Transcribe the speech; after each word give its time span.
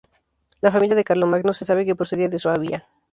La 0.61 0.71
familia 0.71 0.95
de 0.95 1.03
Carlomagno 1.03 1.53
se 1.53 1.63
sabe 1.63 1.85
que 1.85 1.93
procedía 1.95 2.27
de 2.27 2.39
Suabia. 2.39 2.87